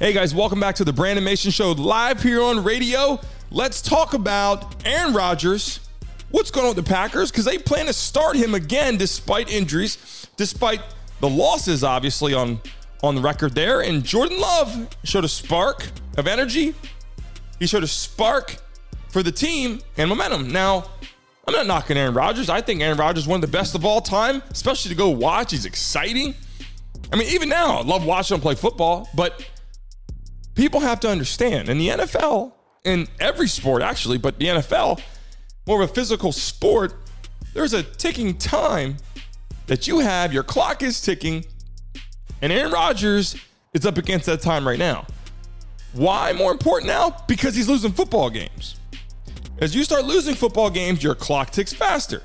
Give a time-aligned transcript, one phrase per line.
[0.00, 3.18] Hey guys, welcome back to the Brandon Mason Show live here on radio.
[3.50, 5.80] Let's talk about Aaron Rodgers.
[6.30, 7.32] What's going on with the Packers?
[7.32, 10.82] Because they plan to start him again despite injuries, despite
[11.18, 12.60] the losses, obviously, on,
[13.02, 13.80] on the record there.
[13.80, 16.76] And Jordan Love showed a spark of energy.
[17.58, 18.54] He showed a spark
[19.08, 20.52] for the team and momentum.
[20.52, 20.84] Now,
[21.48, 22.48] I'm not knocking Aaron Rodgers.
[22.48, 25.08] I think Aaron Rodgers is one of the best of all time, especially to go
[25.08, 25.50] watch.
[25.50, 26.36] He's exciting.
[27.12, 29.44] I mean, even now, I love watching him play football, but
[30.58, 32.52] people have to understand in the NFL,
[32.84, 35.00] in every sport actually, but the NFL,
[35.68, 36.94] more of a physical sport,
[37.54, 38.96] there's a ticking time
[39.68, 41.44] that you have, your clock is ticking,
[42.42, 43.36] and Aaron Rodgers
[43.72, 45.06] is up against that time right now.
[45.92, 47.16] Why more important now?
[47.28, 48.80] Because he's losing football games.
[49.60, 52.20] As you start losing football games, your clock ticks faster.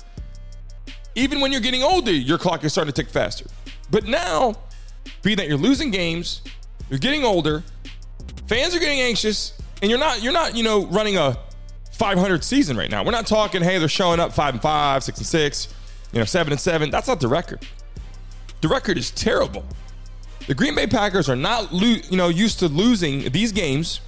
[1.14, 3.46] Even when you're getting older, your clock is starting to tick faster.
[3.92, 4.56] But now,
[5.22, 6.42] being that you're losing games,
[6.90, 7.62] you're getting older,
[8.46, 11.36] fans are getting anxious, and you're not you're not you know running a
[11.92, 13.04] 500 season right now.
[13.04, 15.74] We're not talking hey they're showing up five and five, six and six,
[16.12, 16.90] you know seven and seven.
[16.90, 17.66] That's not the record.
[18.60, 19.64] The record is terrible.
[20.46, 24.00] The Green Bay Packers are not lo- you know used to losing these games.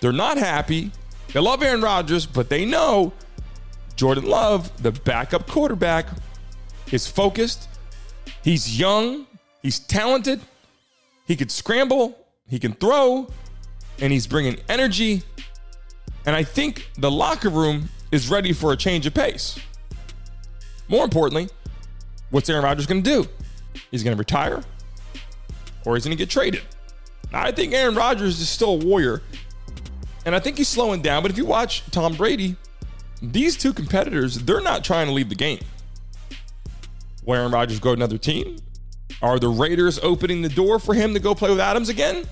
[0.00, 0.90] They're not happy.
[1.32, 3.12] They love Aaron Rodgers, but they know
[3.96, 6.06] Jordan Love, the backup quarterback,
[6.92, 7.68] is focused.
[8.42, 9.26] He's young.
[9.62, 10.40] He's talented.
[11.26, 12.18] He could scramble.
[12.48, 13.30] He can throw
[14.00, 15.22] and he's bringing energy.
[16.26, 19.58] And I think the locker room is ready for a change of pace.
[20.88, 21.48] More importantly,
[22.30, 23.28] what's Aaron Rodgers going to do?
[23.90, 24.62] He's going to retire
[25.84, 26.62] or he's going to get traded.
[27.32, 29.22] I think Aaron Rodgers is still a warrior.
[30.24, 31.22] And I think he's slowing down.
[31.22, 32.56] But if you watch Tom Brady,
[33.20, 35.60] these two competitors, they're not trying to leave the game.
[37.24, 38.56] Will Aaron Rodgers go to another team?
[39.22, 42.24] Are the Raiders opening the door for him to go play with Adams again?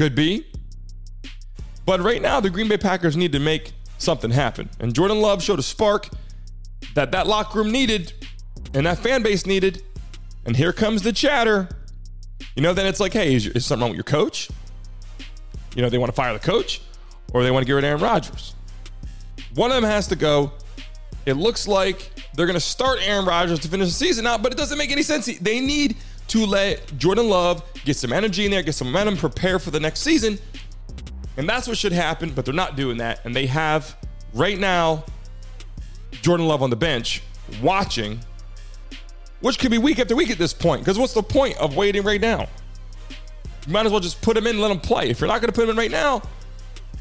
[0.00, 0.46] Could be.
[1.84, 4.70] But right now, the Green Bay Packers need to make something happen.
[4.78, 6.08] And Jordan Love showed a spark
[6.94, 8.14] that that locker room needed
[8.72, 9.82] and that fan base needed.
[10.46, 11.68] And here comes the chatter.
[12.56, 14.48] You know, then it's like, hey, is, is something wrong with your coach?
[15.76, 16.80] You know, they want to fire the coach
[17.34, 18.54] or they want to get rid of Aaron Rodgers.
[19.54, 20.52] One of them has to go.
[21.26, 24.50] It looks like they're going to start Aaron Rodgers to finish the season out, but
[24.50, 25.26] it doesn't make any sense.
[25.26, 25.98] They need
[26.30, 29.80] to let Jordan Love get some energy in there, get some momentum, prepare for the
[29.80, 30.38] next season.
[31.36, 33.24] And that's what should happen, but they're not doing that.
[33.24, 33.96] And they have
[34.32, 35.04] right now
[36.22, 37.22] Jordan Love on the bench
[37.60, 38.20] watching,
[39.40, 40.82] which could be week after week at this point.
[40.82, 42.48] Because what's the point of waiting right now?
[43.66, 45.10] You might as well just put him in and let him play.
[45.10, 46.22] If you're not going to put him in right now,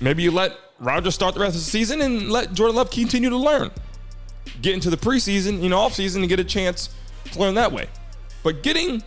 [0.02, 3.30] maybe you let Rodgers start the rest of the season and let Jordan Love continue
[3.30, 3.70] to learn.
[4.62, 6.90] Get into the preseason, you know, offseason and get a chance
[7.32, 7.88] to learn that way.
[8.44, 9.04] But getting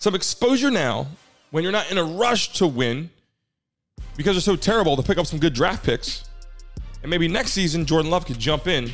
[0.00, 1.06] some exposure now
[1.50, 3.10] when you're not in a rush to win
[4.16, 6.24] because they're so terrible to pick up some good draft picks.
[7.02, 8.90] And maybe next season, Jordan Love could jump in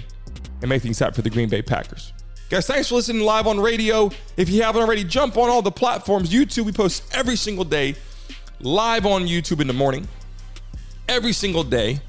[0.60, 2.12] and make things happen for the Green Bay Packers.
[2.48, 4.10] Guys, thanks for listening live on radio.
[4.36, 6.30] If you haven't already, jump on all the platforms.
[6.30, 7.94] YouTube, we post every single day
[8.60, 10.06] live on YouTube in the morning.
[11.08, 12.00] Every single day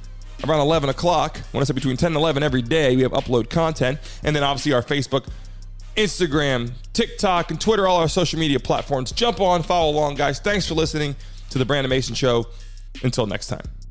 [0.43, 1.37] around 11 o'clock.
[1.51, 3.99] When I say between 10 and 11 every day, we have upload content.
[4.23, 5.27] And then obviously our Facebook
[5.97, 9.11] Instagram, TikTok, and Twitter, all our social media platforms.
[9.11, 10.39] Jump on, follow along, guys.
[10.39, 11.15] Thanks for listening
[11.49, 12.45] to the Brandon Mason Show.
[13.03, 13.76] Until next time.